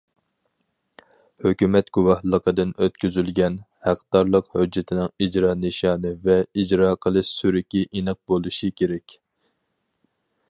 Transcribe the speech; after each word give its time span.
ھۆكۈمەت 1.47 1.91
گۇۋاھلىقىدىن 1.97 2.71
ئۆتكۈزۈلگەن 2.85 3.59
ھەقدارلىق 3.89 4.49
ھۆججىتىنىڭ 4.57 5.13
ئىجرا 5.25 5.51
نىشانى 5.67 6.15
ۋە 6.27 6.39
ئىجرا 6.63 6.89
قىلىش 7.07 7.33
سۈرۈكى 7.43 7.83
ئېنىق 7.91 8.21
بولۇشى 8.33 8.73
كېرەك. 8.81 9.17